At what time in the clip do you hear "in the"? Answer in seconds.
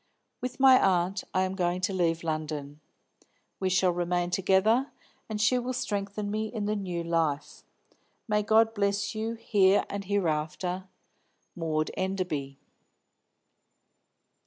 6.47-6.75